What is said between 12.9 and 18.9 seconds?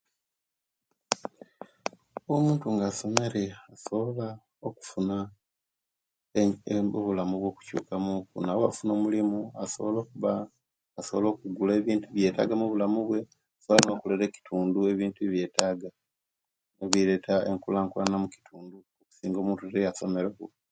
bwe okukolera ekitundu ebintu byeyetaaga ebireta enkulakulana omukitundu